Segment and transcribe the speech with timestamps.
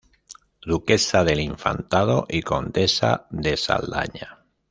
[0.65, 4.39] Duquesa del Infantado, y Condesa de Saldaña.